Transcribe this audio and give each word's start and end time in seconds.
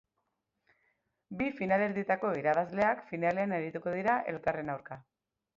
Bi 1.41 1.49
finalerdietako 1.59 2.33
irabazleak 2.39 3.07
finalean 3.13 3.55
arituko 3.59 3.97
dira 3.99 4.19
elkarren 4.35 4.77
aurka. 4.79 5.03